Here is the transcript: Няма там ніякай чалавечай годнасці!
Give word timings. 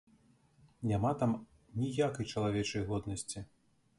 Няма 0.91 1.09
там 1.19 1.35
ніякай 1.83 2.29
чалавечай 2.35 2.87
годнасці! 2.91 3.45